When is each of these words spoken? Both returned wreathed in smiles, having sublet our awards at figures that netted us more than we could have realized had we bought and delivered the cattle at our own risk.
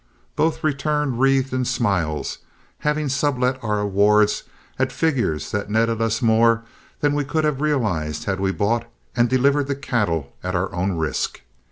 Both 0.35 0.63
returned 0.63 1.19
wreathed 1.19 1.53
in 1.53 1.63
smiles, 1.63 2.39
having 2.79 3.07
sublet 3.07 3.63
our 3.63 3.79
awards 3.79 4.41
at 4.79 4.91
figures 4.91 5.51
that 5.51 5.69
netted 5.69 6.01
us 6.01 6.23
more 6.23 6.63
than 7.01 7.13
we 7.13 7.23
could 7.23 7.43
have 7.43 7.61
realized 7.61 8.23
had 8.23 8.39
we 8.39 8.51
bought 8.51 8.87
and 9.15 9.29
delivered 9.29 9.67
the 9.67 9.75
cattle 9.75 10.33
at 10.41 10.55
our 10.55 10.73
own 10.73 10.93
risk. 10.93 11.41